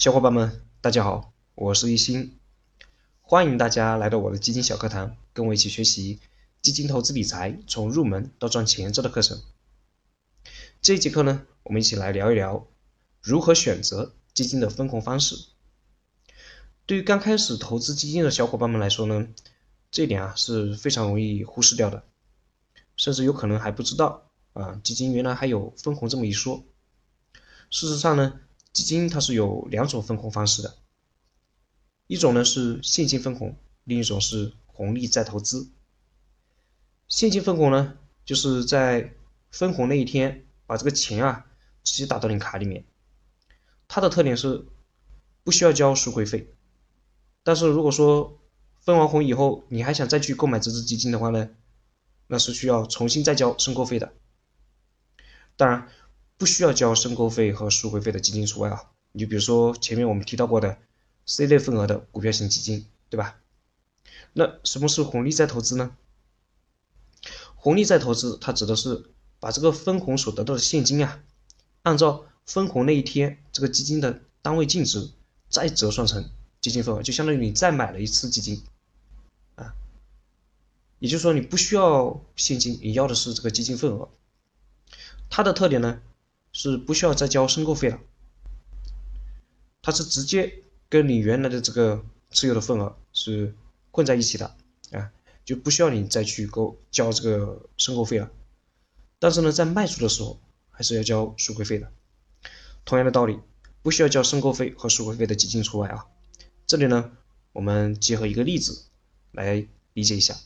[0.00, 2.38] 小伙伴们，大家好，我是一心，
[3.20, 6.20] 欢迎大家来到我的基金小课堂，跟我一起学习
[6.62, 9.42] 基金投资理财从入门到赚钱这的课程。
[10.80, 12.66] 这一节课呢，我们一起来聊一聊
[13.20, 15.36] 如何选择基金的分红方式。
[16.86, 19.28] 对于刚开始投资基金的小伙伴们来说呢，
[19.90, 22.04] 这点啊是非常容易忽视掉的，
[22.96, 26.64] 甚至有可能还不知道啊，基金原来还有分红这么一说。
[27.68, 28.40] 事实上呢。
[28.72, 30.76] 基金它是有两种分红方式的，
[32.06, 35.68] 一种呢是现金分红，另一种是红利再投资。
[37.08, 39.12] 现金分红呢，就是在
[39.50, 41.46] 分红那一天把这个钱啊
[41.82, 42.84] 直接打到你卡里面，
[43.88, 44.64] 它的特点是
[45.42, 46.54] 不需要交赎回费。
[47.42, 48.38] 但是如果说
[48.78, 51.50] 分完红以后你还想再去购买这只基金的话呢，
[52.28, 54.12] 那是需要重新再交申购费的。
[55.56, 55.88] 当然。
[56.40, 60.78] 不需要交申购费和赎回费的基金除外啊，你就比如说前面我们提到过的
[61.26, 63.38] C 类份额的股票型基金，对吧？
[64.32, 65.94] 那什么是红利再投资呢？
[67.56, 71.22] 红利再投资，它指的是把这个分红所得到的现金啊，
[71.82, 75.10] 按照分红那一天这个基金的单位净值
[75.50, 76.30] 再折算成
[76.62, 78.62] 基金份额，就相当于你再买了一次基金
[79.56, 79.74] 啊，
[81.00, 84.08] 也就是说你不需要现金，你要的是这个基金份额，
[85.28, 86.00] 它的特点呢？
[86.52, 88.00] 是不需要再交申购费了，
[89.82, 93.54] 它是直接跟你原来的这个持有的份额是
[93.92, 94.56] 混在一起的
[94.90, 95.12] 啊，
[95.44, 98.30] 就不需要你再去购交这个申购费了。
[99.20, 100.40] 但是呢，在卖出的时候
[100.70, 101.92] 还是要交赎回费的。
[102.84, 103.38] 同样的道理，
[103.82, 106.06] 不需要交申购费和赎回费的基金除外啊。
[106.66, 107.12] 这里呢，
[107.52, 108.86] 我们结合一个例子
[109.30, 110.36] 来理解一下。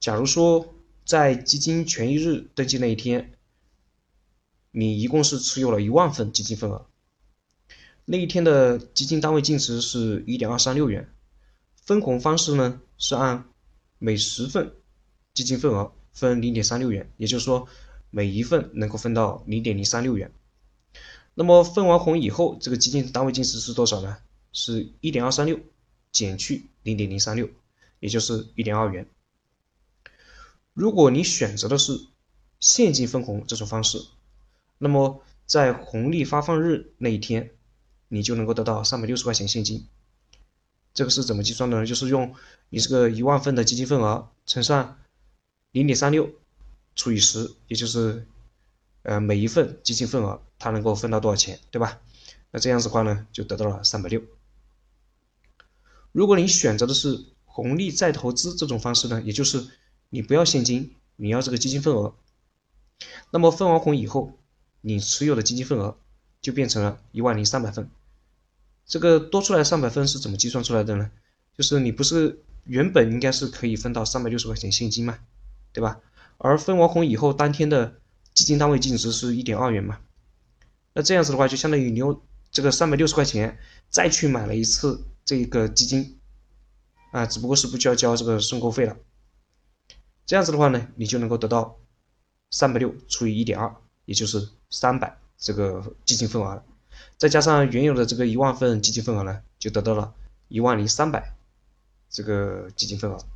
[0.00, 0.74] 假如说。
[1.10, 3.32] 在基金权益日登记那一天，
[4.70, 6.86] 你一共是持有了一万份基金份额。
[8.04, 11.12] 那一天的基金单位净值是一点二三六元，
[11.84, 13.48] 分红方式呢是按
[13.98, 14.72] 每十份
[15.34, 17.66] 基金份额分零点三六元，也就是说
[18.10, 20.30] 每一份能够分到零点零三六元。
[21.34, 24.16] 那么分完红以后，这个基金单位净值是多少呢？
[24.52, 25.58] 是一点二三六
[26.12, 27.48] 减去零点零三六，
[27.98, 29.08] 也就是一点二元。
[30.80, 32.06] 如果你选择的是
[32.58, 34.02] 现金分红这种方式，
[34.78, 37.50] 那么在红利发放日那一天，
[38.08, 39.86] 你就能够得到三百六十块钱现金。
[40.94, 41.84] 这个是怎么计算的呢？
[41.84, 42.34] 就是用
[42.70, 44.96] 你这个一万份的基金份额乘上
[45.70, 46.30] 零点三六
[46.96, 48.26] 除以十，也就是
[49.02, 52.00] 呃每一份基金份额它能够分到多少钱，对吧？
[52.52, 54.22] 那这样子的话呢，就得到了三百六。
[56.12, 59.68] 如果你选择的是红利再投资这种方式呢，也就是
[60.10, 62.14] 你不要现金，你要这个基金份额，
[63.30, 64.38] 那么分完红以后，
[64.80, 65.96] 你持有的基金份额
[66.42, 67.88] 就变成了一万零三百份。
[68.84, 71.10] 这个多出来三百份是怎么计算出来的呢？
[71.56, 75.20] 就是你不是原本应该是可以分到三百六十块钱现金嘛，
[75.72, 76.00] 对吧？
[76.38, 78.00] 而分完红以后，当天的
[78.34, 80.00] 基金单位净值是一点二元嘛，
[80.92, 83.58] 那这样子的话，就相当于你用这个三百六十块钱
[83.90, 86.18] 再去买了一次这个基金，
[87.12, 88.96] 啊，只不过是不需要交这个申购费了。
[90.30, 91.76] 这样子的话呢，你就能够得到
[92.52, 93.74] 三百六除以一点二，
[94.04, 96.62] 也就是三百这个基金份额，
[97.18, 100.14] 再加上原有的这个一万份基金份额呢，就得到了
[100.46, 101.34] 一万零三百
[102.08, 103.26] 这个基金份额。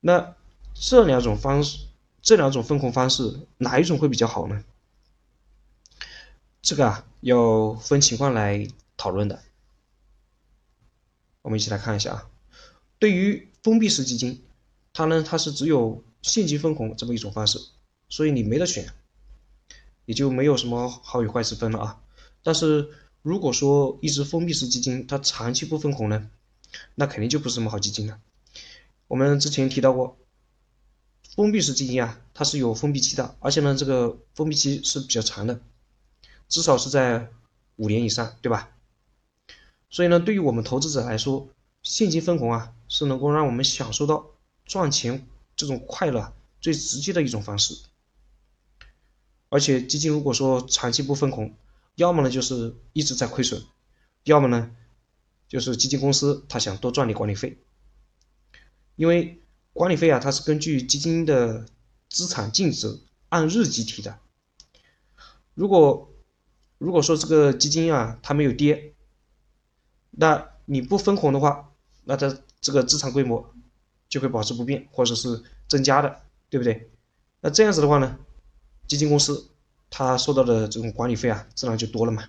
[0.00, 0.34] 那
[0.72, 1.86] 这两种方式，
[2.22, 4.64] 这两种分红方式哪一种会比较好呢？
[6.62, 8.66] 这个啊要分情况来
[8.96, 9.42] 讨论的。
[11.42, 12.30] 我们一起来看一下啊，
[12.98, 14.42] 对于封闭式基金。
[14.92, 17.60] 它呢，它是只有现金分红这么一种方式，
[18.08, 18.92] 所以你没得选，
[20.04, 22.02] 也就没有什么好与坏之分了啊。
[22.42, 22.90] 但是
[23.22, 26.28] 如果说一只封闭式基金它长期不分红呢，
[26.96, 28.20] 那肯定就不是什么好基金了。
[29.06, 30.18] 我们之前提到过，
[31.34, 35.60] 封闭式基金啊，它是有封闭期的，而且呢，这个封闭期是比较长的，
[36.48, 37.30] 至少是在
[37.76, 38.70] 五年以上，对吧？
[39.88, 41.48] 所以呢，对于我们投资者来说，
[41.82, 44.26] 现金分红啊，是能够让我们享受到。
[44.70, 45.26] 赚钱
[45.56, 47.76] 这种快乐最直接的一种方式，
[49.48, 51.56] 而且基金如果说长期不分红，
[51.96, 53.64] 要么呢就是一直在亏损，
[54.22, 54.70] 要么呢
[55.48, 57.58] 就是基金公司他想多赚点管理费，
[58.94, 61.66] 因为管理费啊它是根据基金的
[62.08, 64.20] 资产净值按日计提的，
[65.54, 66.12] 如果
[66.78, 68.94] 如果说这个基金啊它没有跌，
[70.12, 71.72] 那你不分红的话，
[72.04, 73.52] 那它这个资产规模。
[74.10, 76.20] 就会保持不变，或者是增加的，
[76.50, 76.90] 对不对？
[77.40, 78.18] 那这样子的话呢，
[78.86, 79.48] 基金公司
[79.88, 82.28] 它收到的这种管理费啊，自然就多了嘛。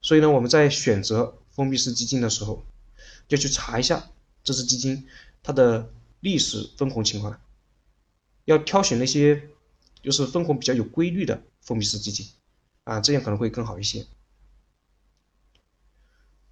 [0.00, 2.64] 所以呢，我们在选择封闭式基金的时候，
[3.26, 4.10] 就去查一下
[4.44, 5.08] 这只基金
[5.42, 5.90] 它的
[6.20, 7.40] 历史分红情况，
[8.44, 9.48] 要挑选那些
[10.02, 12.28] 就是分红比较有规律的封闭式基金
[12.84, 14.06] 啊，这样可能会更好一些。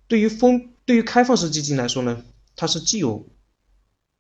[0.09, 2.25] 对于封对于开放式基金来说呢，
[2.57, 3.25] 它是既有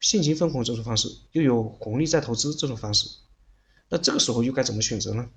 [0.04, 3.08] 现金分红这种方式，又有红利再投资这种方式。
[3.88, 5.30] 那这个时候又该怎么选择呢？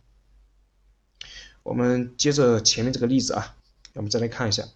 [1.64, 3.56] 我们接着前面这个例子啊，
[3.94, 4.68] 我们再来看一下，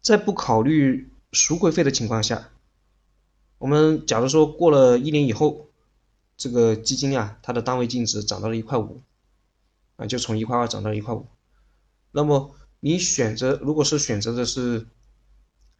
[0.00, 2.48] 在不考虑赎回费的情况下，
[3.58, 5.68] 我们假如说过了一年以后，
[6.38, 9.02] 这个基金啊，它的单位净值涨到了一块五，
[9.96, 11.26] 啊，就从一块二涨到了一块五，
[12.12, 14.86] 那么你选择如果是选择的是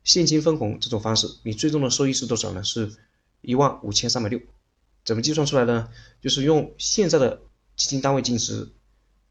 [0.04, 2.62] 现金分红这种方式，你最终的收益是多少呢？
[2.62, 2.92] 是
[3.40, 4.40] 一万五千三百六。
[5.04, 5.88] 怎么计算出来的呢？
[6.20, 7.42] 就是用现在的
[7.76, 8.72] 基金单位净值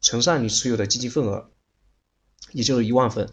[0.00, 1.50] 乘上你持有的基金份额，
[2.52, 3.28] 也就是一万份，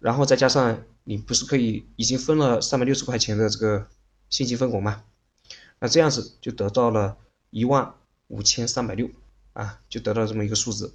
[0.00, 3.88] 然后再加上你不是可以已经分了三百六十块钱的这个
[4.28, 5.04] 现金分红吗？
[5.78, 7.16] 那这样子就得到了
[7.50, 7.94] 一万
[8.28, 9.10] 五千三百六
[9.52, 10.94] 啊，就得到这么一个数字。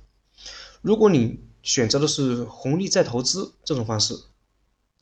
[0.81, 4.19] 如果你选择的是红利再投资这种方式，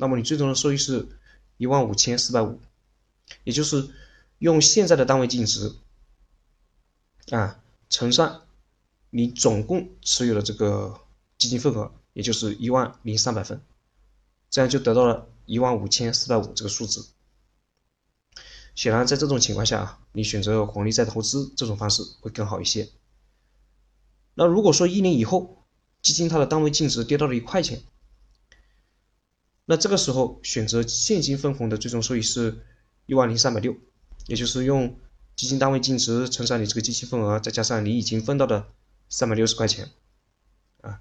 [0.02, 1.10] 那么你最终的收益是
[1.58, 2.58] 一万五千四百五，
[3.44, 3.90] 也就是
[4.38, 5.76] 用现在的单位净值。
[7.32, 8.44] 啊，乘上
[9.10, 11.02] 你总共持有的这个
[11.38, 13.62] 基金份额，也就是一万零三百份，
[14.50, 17.06] 这样就得到了一万五千四百五这个数字。
[18.74, 22.88] 显然，在这种情况下啊，你选择红利再投资这种方式会更好一些。
[24.34, 25.66] 那如果说一年以后
[26.02, 27.82] 基金它的单位净值跌到了一块钱，
[29.70, 32.58] 那这个时候选择现金分红的最终收益是
[33.06, 33.76] 一万零三百六，
[34.26, 34.98] 也就是用。
[35.36, 38.68] 基金单位净值乘上你这个基金份额，再加上你已经分到的
[39.08, 39.90] 三百六十块钱，
[40.82, 41.00] 啊，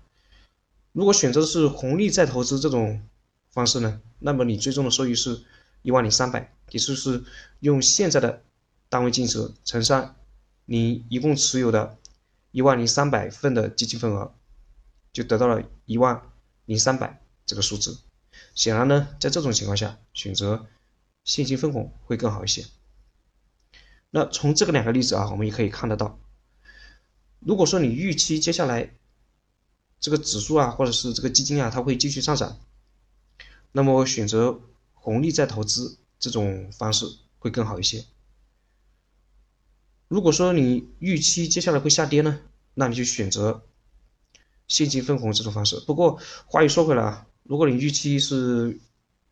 [0.93, 3.03] 如果选择的是红利再投资这种
[3.51, 5.43] 方式呢，那么你最终的收益是
[5.83, 7.25] 一万零三百，也就是
[7.59, 8.45] 用现在的
[8.89, 10.15] 单位净值乘上
[10.67, 11.99] 你一共持有的
[12.53, 14.33] 一万零三百份的基金份额，
[15.13, 16.23] 就得到了一万
[16.67, 17.99] 零三百这个数字。
[18.59, 20.67] 显然呢，在这种情况下，选择
[21.23, 22.67] 现金分红会更好一些。
[24.11, 26.19] 那从这个两个例子啊，我们也可以看得到，
[27.39, 28.91] 如果说你预期接下来
[30.01, 32.59] 这个指数啊，或者是这个基金啊，它会继续上涨，
[33.71, 34.61] 那么选择
[34.93, 37.07] 红利再投资这种方式
[37.39, 38.07] 会更好一些。
[40.09, 42.41] 如果说你预期接下来会下跌呢，
[42.75, 43.63] 那你就选择
[44.67, 45.79] 现金分红这种方式。
[45.79, 48.79] 不过话又说回来啊，如果你预期是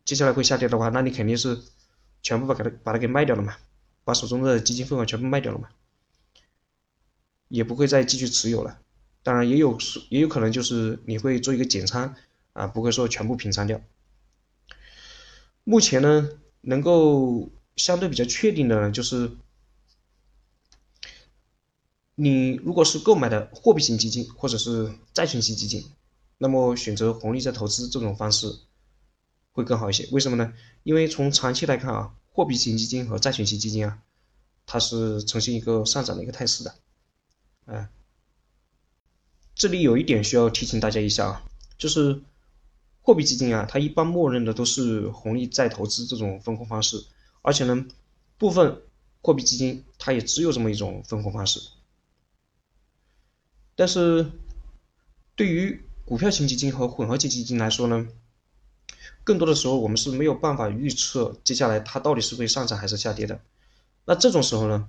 [0.03, 1.61] 接下来会下跌的话，那你肯定是
[2.21, 3.55] 全部把它把它给卖掉了嘛。
[4.03, 5.67] 把手中的基金份额全部卖掉了嘛，
[7.49, 8.79] 也不会再继续持有了。
[9.21, 9.77] 当然也有
[10.07, 12.15] 也有可能就是你会做一个减仓
[12.53, 13.81] 啊，不会说全部平仓掉。
[15.65, 16.29] 目前呢，
[16.61, 19.31] 能够相对比较确定的呢，就是
[22.15, 25.85] 你如果是购买的货币型基金或者是债券型基金，
[26.37, 28.59] 那么选择红利再投资这种方式
[29.51, 30.07] 会更好一些。
[30.11, 30.53] 为什么呢？
[30.83, 32.13] 因为从长期来看啊。
[32.37, 33.99] 货币型基金和债券型基金啊，
[34.67, 36.75] 它是呈现一个上涨的一个态势的，
[37.65, 37.89] 哎，
[39.55, 41.43] 这里有一点需要提醒大家一下啊，
[41.79, 42.21] 就是
[43.01, 47.03] 货币基金啊，它一般默认的都是红利再投资这种分红方式，
[47.41, 47.87] 而且呢，
[48.37, 48.83] 部分
[49.23, 51.59] 货币基金它也只有这么一种分红方式，
[53.75, 54.29] 但是
[55.35, 58.07] 对于股票型基金和混合型基金来说呢。
[59.25, 63.41] 更多的时候，我们是没有办法预测接下来它到底是会上涨还是下跌的。
[64.05, 64.87] 那这种时候呢，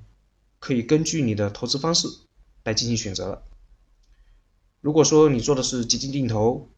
[0.60, 2.06] 可以根据你的投资方式
[2.62, 3.42] 来进行选择了。
[4.80, 6.68] 如果说你做的是基金定投，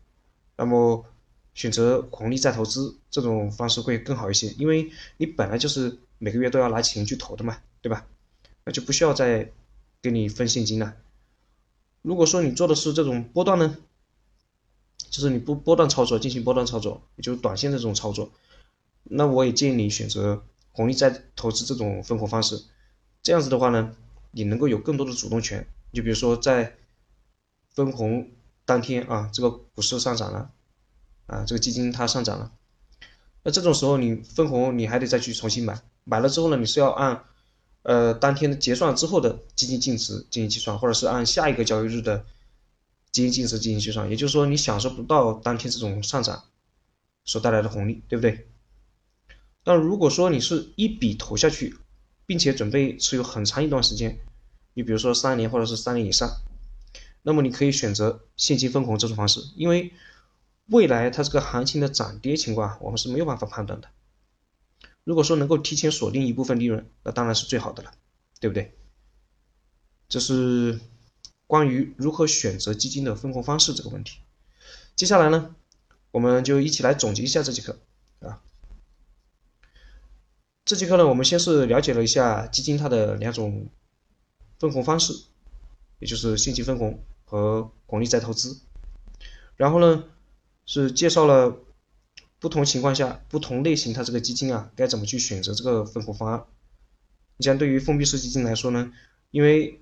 [0.56, 1.04] 那么
[1.52, 8.06] 选择红利再投资这种方式会更好一些，因为你本来就是每个月都要拿钱去投的嘛，对吧？
[8.64, 9.52] 那就不需要再
[10.00, 10.97] 给你分现金了。
[12.00, 13.76] 如果说你做的是这种波段呢？
[15.11, 18.31] 就是你不波段操作，进行波段操作，也就是短线的这种操作，
[19.02, 22.62] 那我也建议你选择红利再投资这种分红方式。
[23.21, 23.95] 这样子的话呢，
[24.31, 25.67] 你能够有更多的主动权。
[25.93, 26.76] 就比如说在
[27.75, 28.31] 分红
[28.64, 30.52] 当天啊，这个股市上涨了，
[31.26, 32.52] 啊，这个基金它上涨了，
[33.43, 37.25] 那这种时候你分红你还得再去重新买，买了之后呢，你是要按
[37.83, 42.25] 呃当天结算之后的基金净值进行计算，或者是按下一个交易日的。
[43.12, 46.45] 基金净值进行计算，也就是说你享受不到当天这种上涨
[47.25, 48.49] 所带来的红利，对不对？
[49.62, 51.76] 但如果说你是一笔投下去，
[52.26, 54.19] 并且准备持有很长一段时间，
[54.75, 56.31] 你比如说三年或者是三年以上，
[57.23, 59.93] 那么你可以选择现金分红这种方式，因为
[60.67, 63.88] 未来它这个行情的涨跌情况我们是没有办法判断的。
[65.02, 67.93] 如果说能够提前锁定一部分利润，那当然是最好的了，
[68.38, 68.76] 对不对？
[70.09, 70.79] 这是
[71.50, 74.21] 关于如何选择基金的分红方式这个问题。
[74.95, 75.57] 接下来呢，
[76.12, 77.76] 我们就一起来总结一下这节课
[78.21, 78.40] 啊。
[80.64, 83.69] 这节课呢，我们先是了解了一下基金它的两种
[84.61, 85.25] 分红方式，
[85.99, 88.61] 也就是现金分红和红利再投资。
[89.57, 90.04] 然后呢，
[90.66, 91.59] 是介绍了
[92.38, 96.45] 不同情况下不同类型它这个基金啊该怎么去选择这个分红方案。
[97.38, 98.92] 你像对于封闭式基金来说呢，
[99.33, 99.80] 因为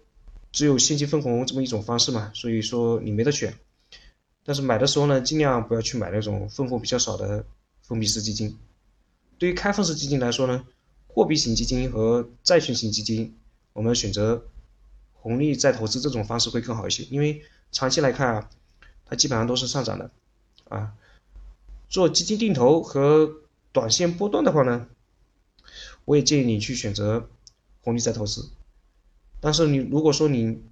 [0.50, 3.58] 只有现金分红这么一种方式嘛，所以说你没得选。
[4.44, 7.44] 但是买的时候呢，尽量不要去买那种分红比较少的
[7.82, 8.56] 封闭式基金。
[9.38, 10.64] 对于开放式基金来说呢，
[11.06, 13.36] 货币型基金和债券型基金，
[13.72, 14.46] 我们选择
[15.12, 18.50] 红利再投资这种方式会更好一些，因为长期来看啊，
[19.04, 20.10] 它基本上都是上涨的
[20.68, 20.94] 啊。
[21.90, 23.30] 做基金定投和
[23.72, 24.88] 短线波段的话呢，
[26.04, 27.28] 我也建议你去选择
[27.82, 28.50] 红利再投资。
[29.40, 30.62] 但是你如果说你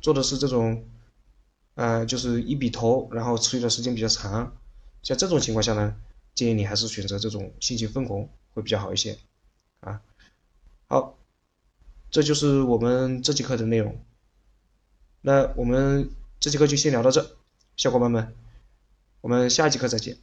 [0.00, 0.88] 做的是这种，
[1.74, 4.56] 呃，就是一笔投，然后持续的时间比较长，
[5.02, 5.96] 像这种情况下呢，
[6.34, 9.18] 建议你还是选择这种现金分红会比较好一些。
[9.80, 10.02] 啊，
[10.88, 11.18] 好，
[12.10, 14.04] 这就是我们这节课的内容。
[15.20, 16.10] 那我们
[16.40, 17.36] 这节课就先聊到这，
[17.76, 18.34] 小伙伴们，
[19.20, 20.16] 我们下节课再见。